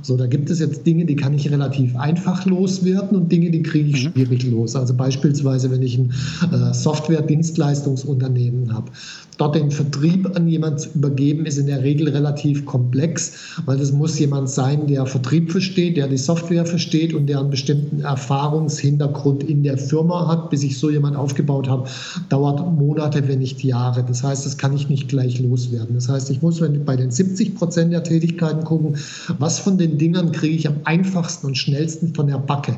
So, 0.03 0.17
da 0.17 0.27
gibt 0.27 0.51
es 0.51 0.59
jetzt 0.59 0.87
Dinge, 0.87 1.05
die 1.07 1.17
kann 1.17 1.35
ich 1.35 1.51
relativ 1.51 1.97
einfach 1.97 2.45
loswerden 2.47 3.17
und 3.17 3.33
Dinge, 3.33 3.51
die 3.51 3.63
kriege 3.63 3.91
ich 3.91 4.05
mhm. 4.05 4.13
schwierig 4.13 4.45
los. 4.51 4.77
Also 4.77 4.95
beispielsweise, 4.95 5.71
wenn 5.71 5.83
ich 5.83 5.99
ein 5.99 6.13
äh, 6.53 6.75
Software-Dienstleistungsunternehmen 6.75 8.73
habe, 8.73 8.91
dort 9.39 9.55
den 9.55 9.71
Vertrieb 9.71 10.35
an 10.35 10.49
jemanden 10.49 10.79
zu 10.79 10.89
übergeben, 10.95 11.47
ist 11.47 11.59
in 11.59 11.67
der 11.67 11.83
Regel 11.83 12.09
relativ 12.09 12.36
komplex, 12.65 13.33
weil 13.65 13.79
das 13.79 13.93
muss 13.93 14.19
jemand 14.19 14.49
sein, 14.51 14.87
der 14.87 15.07
Vertrieb 15.07 15.51
versteht, 15.51 15.97
der 15.97 16.09
die 16.09 16.19
Software 16.19 16.67
versteht 16.67 17.15
und 17.15 17.27
der 17.27 17.41
einen 17.41 17.51
bestimmten 17.51 18.01
Erfahrungshintergrund 18.01 19.43
in 19.45 19.63
der 19.63 19.79
Firma 19.79 20.29
hat. 20.29 20.51
Bis 20.51 20.63
ich 20.63 20.79
so 20.79 20.91
jemand 20.91 21.17
aufgebaut 21.17 21.69
habe, 21.69 21.89
dauert 22.29 22.61
Monate, 22.79 23.27
wenn 23.29 23.39
nicht 23.39 23.63
Jahre. 23.65 24.05
Das 24.07 24.23
heißt, 24.23 24.47
das 24.47 24.59
kann 24.59 24.75
ich 24.75 24.89
nicht 24.89 25.09
gleich 25.09 25.41
loswerden. 25.41 25.95
Das 25.95 26.09
heißt, 26.09 26.31
ich 26.31 26.43
muss 26.43 26.63
bei 26.85 26.97
den 26.97 27.11
70 27.11 27.55
Prozent 27.55 27.93
der 27.93 28.03
Tätigkeiten 28.03 28.65
gucken, 28.65 28.97
was 29.39 29.59
von 29.59 29.79
den 29.79 29.99
Dingern 29.99 30.33
kriege 30.33 30.55
ich 30.55 30.69
am 30.69 30.77
einfachsten 30.85 31.47
und 31.47 31.57
schnellsten 31.57 32.15
von 32.15 32.27
der 32.27 32.39
Backe. 32.39 32.77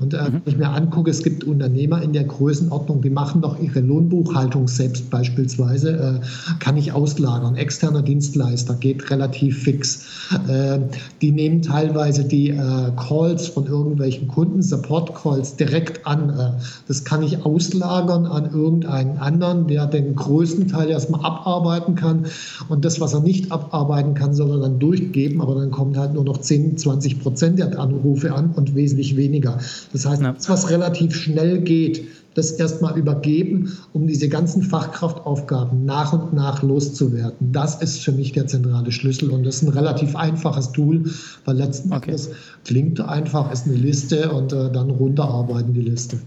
Und 0.00 0.14
äh, 0.14 0.22
mhm. 0.22 0.32
wenn 0.32 0.42
ich 0.46 0.56
mir 0.56 0.68
angucke, 0.68 1.10
es 1.10 1.22
gibt 1.22 1.44
Unternehmer 1.44 2.02
in 2.02 2.12
der 2.12 2.24
Größenordnung, 2.24 3.02
die 3.02 3.10
machen 3.10 3.42
doch 3.42 3.60
ihre 3.60 3.80
Lohnbuchhaltung 3.80 4.68
selbst 4.68 5.10
beispielsweise, 5.10 6.20
äh, 6.22 6.54
kann 6.60 6.76
ich 6.76 6.92
auslagern. 6.92 7.56
Externer 7.56 8.02
Dienstleister 8.02 8.74
geht 8.74 9.10
relativ 9.10 9.62
fix. 9.62 10.06
Äh, 10.48 10.78
die 11.20 11.32
nehmen 11.32 11.62
teilweise 11.62 12.24
die 12.24 12.50
äh, 12.50 12.92
Calls 12.96 13.48
von 13.48 13.66
irgendwelchen 13.66 14.28
Kunden, 14.28 14.62
Support-Calls 14.62 15.56
direkt 15.56 16.06
an. 16.06 16.30
Äh, 16.30 16.50
das 16.86 17.04
kann 17.04 17.22
ich 17.22 17.44
auslagern 17.44 18.26
an 18.26 18.52
irgendeinen 18.52 19.18
anderen, 19.18 19.66
der 19.66 19.86
den 19.86 20.14
größten 20.14 20.68
Teil 20.68 20.90
erstmal 20.90 21.24
abarbeiten 21.24 21.96
kann. 21.96 22.26
Und 22.68 22.84
das, 22.84 23.00
was 23.00 23.14
er 23.14 23.20
nicht 23.20 23.50
abarbeiten 23.50 24.14
kann, 24.14 24.32
soll 24.32 24.50
er 24.52 24.58
dann 24.58 24.78
durchgeben. 24.78 25.40
Aber 25.40 25.56
dann 25.56 25.72
kommt 25.72 25.96
halt 25.96 26.14
nur 26.14 26.24
noch 26.24 26.38
10, 26.38 26.78
20 26.78 27.20
Prozent 27.20 27.58
der 27.58 27.78
Anrufe 27.78 28.32
an 28.32 28.52
und 28.54 28.74
wesentlich 28.74 29.16
weniger. 29.16 29.58
Das 29.92 30.06
heißt, 30.06 30.22
ja. 30.22 30.32
das, 30.32 30.48
was 30.48 30.70
relativ 30.70 31.14
schnell 31.14 31.60
geht, 31.60 32.04
das 32.34 32.52
erstmal 32.52 32.96
übergeben, 32.96 33.76
um 33.92 34.06
diese 34.06 34.28
ganzen 34.28 34.62
Fachkraftaufgaben 34.62 35.84
nach 35.84 36.12
und 36.12 36.32
nach 36.34 36.62
loszuwerden. 36.62 37.52
Das 37.52 37.82
ist 37.82 38.00
für 38.02 38.12
mich 38.12 38.32
der 38.32 38.46
zentrale 38.46 38.92
Schlüssel 38.92 39.30
und 39.30 39.44
das 39.44 39.56
ist 39.56 39.62
ein 39.62 39.70
relativ 39.70 40.14
einfaches 40.14 40.70
Tool, 40.70 41.04
weil 41.44 41.56
letzten 41.56 41.92
okay. 41.92 42.10
Endes 42.10 42.30
klingt 42.64 43.00
einfach, 43.00 43.50
ist 43.50 43.66
eine 43.66 43.76
Liste 43.76 44.30
und 44.30 44.52
äh, 44.52 44.70
dann 44.70 44.90
runterarbeiten 44.90 45.74
die 45.74 45.82
Liste. 45.82 46.18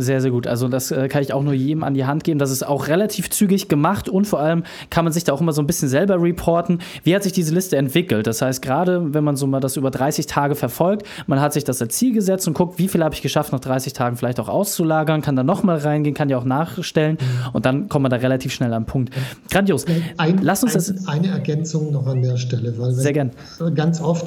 Sehr, 0.00 0.22
sehr 0.22 0.30
gut. 0.30 0.46
Also 0.46 0.68
das 0.68 0.90
äh, 0.90 1.08
kann 1.08 1.22
ich 1.22 1.34
auch 1.34 1.42
nur 1.42 1.52
jedem 1.52 1.84
an 1.84 1.92
die 1.92 2.06
Hand 2.06 2.24
geben. 2.24 2.38
Das 2.38 2.50
ist 2.50 2.66
auch 2.66 2.88
relativ 2.88 3.28
zügig 3.28 3.68
gemacht 3.68 4.08
und 4.08 4.26
vor 4.26 4.40
allem 4.40 4.64
kann 4.88 5.04
man 5.04 5.12
sich 5.12 5.24
da 5.24 5.34
auch 5.34 5.42
immer 5.42 5.52
so 5.52 5.60
ein 5.60 5.66
bisschen 5.66 5.88
selber 5.88 6.22
reporten. 6.22 6.78
Wie 7.04 7.14
hat 7.14 7.22
sich 7.22 7.32
diese 7.32 7.52
Liste 7.54 7.76
entwickelt? 7.76 8.26
Das 8.26 8.40
heißt, 8.40 8.62
gerade 8.62 9.12
wenn 9.12 9.24
man 9.24 9.36
so 9.36 9.46
mal 9.46 9.60
das 9.60 9.76
über 9.76 9.90
30 9.90 10.26
Tage 10.26 10.54
verfolgt, 10.54 11.06
man 11.26 11.40
hat 11.40 11.52
sich 11.52 11.64
das 11.64 11.82
als 11.82 11.96
Ziel 11.96 12.14
gesetzt 12.14 12.48
und 12.48 12.54
guckt, 12.54 12.78
wie 12.78 12.88
viel 12.88 13.04
habe 13.04 13.14
ich 13.14 13.20
geschafft, 13.20 13.52
nach 13.52 13.60
30 13.60 13.92
Tagen 13.92 14.16
vielleicht 14.16 14.40
auch 14.40 14.48
auszulagern, 14.48 15.20
kann 15.20 15.36
da 15.36 15.42
nochmal 15.42 15.76
reingehen, 15.76 16.14
kann 16.14 16.30
ja 16.30 16.38
auch 16.38 16.44
nachstellen 16.44 17.18
und 17.52 17.66
dann 17.66 17.90
kommt 17.90 18.04
man 18.04 18.10
da 18.10 18.16
relativ 18.16 18.52
schnell 18.54 18.72
am 18.72 18.86
Punkt. 18.86 19.12
Grandios. 19.50 19.84
Ein, 20.16 20.38
Lass 20.42 20.62
uns 20.62 20.72
ein, 20.72 20.96
das. 20.96 21.08
Eine 21.08 21.28
Ergänzung 21.28 21.92
noch 21.92 22.06
an 22.06 22.22
der 22.22 22.38
Stelle, 22.38 22.78
weil 22.78 22.92
sehr 22.92 23.12
gern. 23.12 23.32
ganz 23.74 24.00
oft 24.00 24.26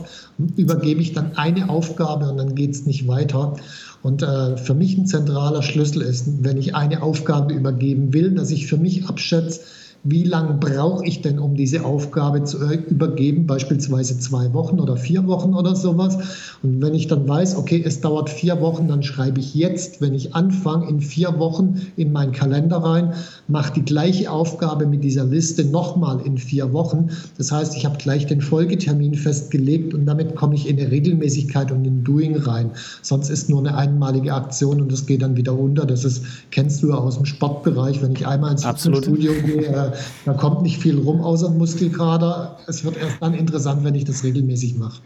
übergebe 0.55 1.01
ich 1.01 1.13
dann 1.13 1.35
eine 1.35 1.69
Aufgabe 1.69 2.29
und 2.29 2.37
dann 2.37 2.53
geht 2.53 2.71
es 2.71 2.85
nicht 2.85 3.07
weiter. 3.07 3.55
Und 4.03 4.21
äh, 4.21 4.57
für 4.57 4.73
mich 4.73 4.97
ein 4.97 5.07
zentraler 5.07 5.63
Schlüssel 5.63 6.01
ist, 6.01 6.43
wenn 6.43 6.57
ich 6.57 6.75
eine 6.75 7.01
Aufgabe 7.01 7.53
übergeben 7.53 8.13
will, 8.13 8.31
dass 8.31 8.51
ich 8.51 8.67
für 8.67 8.77
mich 8.77 9.05
abschätze, 9.05 9.61
wie 10.05 10.23
lange 10.23 10.55
brauche 10.55 11.05
ich 11.05 11.21
denn, 11.21 11.39
um 11.39 11.55
diese 11.55 11.85
Aufgabe 11.85 12.43
zu 12.43 12.59
äh, 12.59 12.75
übergeben, 12.89 13.47
beispielsweise 13.47 14.19
zwei 14.19 14.53
Wochen 14.53 14.81
oder 14.81 14.97
vier 14.97 15.25
Wochen 15.27 15.53
oder 15.53 15.77
sowas. 15.77 16.17
Und 16.61 16.81
wenn 16.81 16.93
ich 16.93 17.07
dann 17.07 17.25
weiß, 17.25 17.55
okay, 17.55 17.81
es 17.85 18.01
dauert 18.01 18.29
vier 18.29 18.59
Wochen, 18.59 18.89
dann 18.89 19.01
schreibe 19.01 19.39
ich 19.39 19.55
jetzt, 19.55 20.01
wenn 20.01 20.13
ich 20.13 20.35
anfange, 20.35 20.89
in 20.89 20.99
vier 20.99 21.39
Wochen 21.39 21.81
in 21.95 22.11
meinen 22.11 22.33
Kalender 22.33 22.77
rein, 22.77 23.13
mache 23.47 23.73
die 23.75 23.85
gleiche 23.85 24.29
Aufgabe 24.29 24.87
mit 24.87 25.05
dieser 25.05 25.23
Liste 25.23 25.63
nochmal 25.63 26.19
in 26.25 26.37
vier 26.37 26.73
Wochen. 26.73 27.09
Das 27.37 27.53
heißt, 27.53 27.73
ich 27.77 27.85
habe 27.85 27.97
gleich 27.97 28.27
den 28.27 28.41
Folgetermin 28.41 29.15
festgelegt 29.15 29.93
und 29.93 30.05
damit 30.05 30.35
komme 30.35 30.55
ich 30.55 30.67
in 30.67 30.79
eine 30.79 30.91
Regelmäßigkeit 30.91 31.71
und 31.71 31.85
in 31.85 32.03
Doing 32.03 32.35
rein. 32.35 32.71
Sonst 33.01 33.29
ist 33.29 33.49
nur 33.49 33.59
eine 33.59 33.77
einmalige 33.77 34.33
Aktion 34.33 34.81
und 34.81 34.91
das 34.91 35.05
geht 35.05 35.21
dann 35.21 35.37
wieder 35.37 35.57
unter. 35.57 35.85
Das 35.85 36.03
ist, 36.03 36.23
kennst 36.51 36.83
du 36.83 36.89
ja 36.89 36.95
aus 36.95 37.15
dem 37.15 37.25
Sportbereich, 37.25 38.01
wenn 38.01 38.11
ich 38.11 38.27
einmal 38.27 38.51
ins 38.51 38.65
Studio 38.81 39.31
gehe, 39.45 39.67
äh, 39.67 39.92
da 40.25 40.33
kommt 40.33 40.61
nicht 40.61 40.81
viel 40.81 40.99
rum 40.99 41.21
außer 41.21 41.49
Muskelkater. 41.49 42.57
Es 42.67 42.83
wird 42.83 42.97
erst 42.97 43.21
dann 43.21 43.33
interessant, 43.33 43.83
wenn 43.83 43.95
ich 43.95 44.05
das 44.05 44.23
regelmäßig 44.23 44.75
mache. 44.75 45.01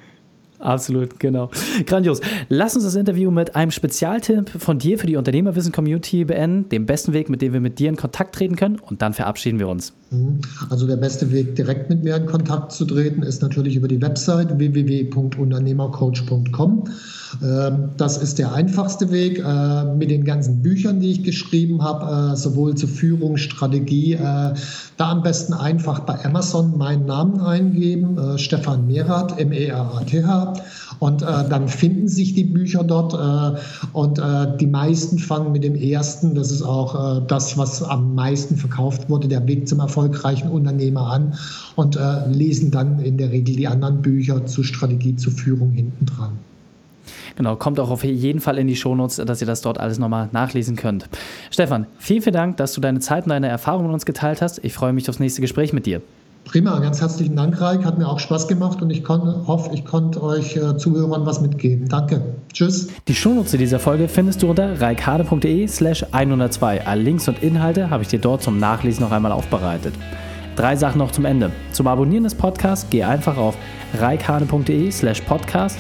Absolut, 0.60 1.20
genau. 1.20 1.50
Grandios. 1.86 2.20
Lass 2.50 2.76
uns 2.76 2.84
das 2.84 2.96
Interview 2.96 3.30
mit 3.30 3.56
einem 3.56 3.70
Spezialtipp 3.72 4.50
von 4.50 4.80
dir 4.80 4.98
für 4.98 5.06
die 5.06 5.16
Unternehmerwissen-Community 5.16 6.26
beenden, 6.26 6.68
dem 6.70 6.88
besten 6.88 7.14
Weg, 7.14 7.30
mit 7.30 7.44
dem 7.44 7.54
wir 7.54 7.60
mit 7.60 7.78
dir 7.80 7.90
in 7.90 7.96
Kontakt 7.96 8.36
treten 8.36 8.56
können 8.56 8.80
und 8.80 9.02
dann 9.02 9.14
verabschieden 9.14 9.60
wir 9.60 9.68
uns. 9.68 9.94
Mhm. 10.10 10.40
Also 10.70 10.88
der 10.88 10.98
beste 10.98 11.32
Weg, 11.32 11.56
direkt 11.56 11.90
mit 11.90 12.04
mir 12.04 12.16
in 12.16 12.26
Kontakt 12.26 12.72
zu 12.72 12.86
treten, 12.86 13.22
ist 13.22 13.44
natürlich 13.44 13.76
über 13.76 13.88
die 13.88 14.02
Website 14.02 14.58
www.unternehmercoach.com. 14.58 16.86
Ähm, 17.42 17.90
das 17.98 18.18
ist 18.18 18.40
der 18.40 18.54
einfachste 18.54 19.12
Weg 19.12 19.40
äh, 19.40 19.96
mit 19.96 20.10
den 20.12 20.24
ganzen 20.24 20.62
Büchern, 20.62 21.00
die 21.00 21.12
ich 21.12 21.24
geschrieben 21.24 21.84
habe, 21.84 22.34
äh, 22.34 22.36
sowohl 22.36 22.76
zur 22.76 22.90
Führung, 22.90 23.38
Strategie. 23.38 24.14
Äh, 24.14 24.54
da 24.98 25.12
am 25.12 25.22
besten 25.22 25.54
einfach 25.54 26.02
bei 26.02 26.24
Amazon 26.26 26.78
meinen 26.78 27.06
Namen 27.06 27.40
eingeben, 27.40 28.38
Stefan 28.40 28.88
Merath, 28.88 29.40
M-E-R-A-T-H. 29.40 30.54
Und 30.98 31.22
dann 31.22 31.68
finden 31.68 32.08
sich 32.08 32.34
die 32.34 32.46
Bücher 32.46 32.84
dort. 32.84 33.14
und 33.94 34.20
die 34.60 34.66
meisten 34.66 35.20
fangen 35.20 35.52
mit 35.52 35.64
dem 35.64 35.76
ersten, 35.76 36.34
das 36.34 36.50
ist 36.52 36.64
auch 36.64 37.28
das, 37.28 37.60
was 37.60 37.84
am 37.84 38.16
meisten 38.16 38.58
verkauft 38.58 39.08
wurde, 39.08 39.28
der 39.28 39.46
Weg 39.46 39.68
zum 39.68 39.80
erfolgreichen 39.80 40.50
Unternehmer 40.50 41.12
an 41.12 41.36
und 41.76 42.00
lesen 42.32 42.72
dann 42.72 42.98
in 42.98 43.20
der 43.20 43.30
Regel 43.30 43.56
die 43.56 43.68
anderen 43.68 44.02
Bücher 44.02 44.48
zur 44.48 44.64
Strategie, 44.64 45.16
zur 45.16 45.34
Führung 45.34 45.70
hinten 45.70 46.08
dran. 46.08 46.32
Genau, 47.36 47.56
kommt 47.56 47.80
auch 47.80 47.90
auf 47.90 48.04
jeden 48.04 48.40
Fall 48.40 48.58
in 48.58 48.68
die 48.68 48.76
Shownotes, 48.76 49.18
dass 49.18 49.42
ihr 49.42 49.48
das 49.48 49.62
dort 49.62 49.80
alles 49.80 50.00
nochmal 50.00 50.30
nachlesen 50.32 50.76
könnt. 50.76 51.10
Stefan, 51.52 51.88
vielen, 51.98 52.22
vielen 52.22 52.34
Dank, 52.34 52.58
dass 52.58 52.74
du 52.74 52.82
deine 52.82 53.00
Zeit 53.00 53.24
und 53.24 53.30
deine 53.30 53.48
Erfahrungen 53.48 53.88
mit 53.88 53.94
uns 53.94 54.06
geteilt 54.06 54.42
hast. 54.42 54.64
Ich 54.64 54.74
freue 54.74 54.94
mich 54.94 55.08
aufs 55.10 55.20
nächste 55.20 55.42
Gespräch 55.42 55.74
mit 55.74 55.86
dir. 55.86 56.02
Prima, 56.48 56.80
ganz 56.80 57.02
herzlichen 57.02 57.36
Dank, 57.36 57.60
Raik. 57.60 57.84
Hat 57.84 57.98
mir 57.98 58.08
auch 58.08 58.20
Spaß 58.20 58.48
gemacht 58.48 58.82
und 58.82 58.90
ich 58.90 59.06
hoffe, 59.08 59.70
ich 59.74 59.84
konnte 59.84 60.24
euch 60.24 60.56
äh, 60.56 60.78
Zuhörern 60.78 61.26
was 61.26 61.42
mitgeben. 61.42 61.90
Danke. 61.90 62.22
Tschüss. 62.54 62.88
Die 63.10 63.16
Shownotes 63.16 63.52
dieser 63.52 63.80
Folge 63.80 64.08
findest 64.08 64.42
du 64.42 64.50
unter 64.50 64.80
reikade.de 64.80 65.68
slash 65.68 66.06
102. 66.10 66.88
Alle 66.88 67.02
Links 67.02 67.28
und 67.28 67.44
Inhalte 67.44 67.90
habe 67.90 68.04
ich 68.04 68.10
dir 68.10 68.20
dort 68.20 68.44
zum 68.44 68.60
Nachlesen 68.60 69.04
noch 69.04 69.12
einmal 69.12 69.34
aufbereitet. 69.34 69.94
Drei 70.56 70.78
Sachen 70.78 71.00
noch 71.00 71.12
zum 71.12 71.26
Ende. 71.26 71.52
Zum 71.74 71.86
Abonnieren 71.86 72.24
des 72.24 72.34
Podcasts 72.34 72.88
geh 72.90 73.04
einfach 73.04 73.36
auf 73.36 73.58
reikade.de 74.00 74.90
slash 74.90 75.22
podcast 75.22 75.78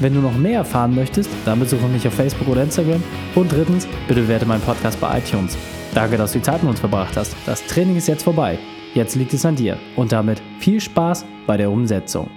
wenn 0.00 0.14
du 0.14 0.20
noch 0.20 0.36
mehr 0.36 0.58
erfahren 0.58 0.94
möchtest, 0.94 1.30
dann 1.44 1.60
besuche 1.60 1.86
mich 1.86 2.06
auf 2.06 2.14
Facebook 2.14 2.48
oder 2.48 2.62
Instagram. 2.62 3.02
Und 3.34 3.52
drittens, 3.52 3.86
bitte 4.08 4.22
bewerte 4.22 4.46
meinen 4.46 4.62
Podcast 4.62 5.00
bei 5.00 5.18
iTunes. 5.18 5.56
Danke, 5.94 6.16
dass 6.16 6.32
du 6.32 6.38
die 6.38 6.44
Zeit 6.44 6.62
mit 6.62 6.70
uns 6.70 6.80
verbracht 6.80 7.16
hast. 7.16 7.36
Das 7.46 7.64
Training 7.66 7.96
ist 7.96 8.08
jetzt 8.08 8.22
vorbei. 8.22 8.58
Jetzt 8.94 9.14
liegt 9.14 9.34
es 9.34 9.44
an 9.44 9.56
dir. 9.56 9.78
Und 9.96 10.12
damit 10.12 10.40
viel 10.58 10.80
Spaß 10.80 11.24
bei 11.46 11.56
der 11.56 11.70
Umsetzung. 11.70 12.30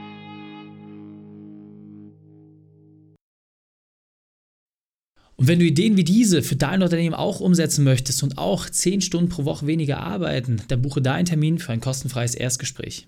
Und 5.36 5.48
wenn 5.48 5.60
du 5.60 5.66
Ideen 5.66 5.98
wie 5.98 6.04
diese 6.04 6.42
für 6.42 6.56
dein 6.56 6.84
Unternehmen 6.84 7.16
auch 7.16 7.40
umsetzen 7.40 7.84
möchtest 7.84 8.24
und 8.24 8.38
auch 8.38 8.70
10 8.70 9.02
Stunden 9.02 9.30
pro 9.30 9.46
Woche 9.46 9.68
weniger 9.68 10.00
arbeiten, 10.00 10.62
dann 10.68 10.82
buche 10.82 11.02
deinen 11.02 11.26
Termin 11.26 11.60
für 11.60 11.74
ein 11.74 11.82
kostenfreies 11.82 12.36
Erstgespräch. 12.36 13.08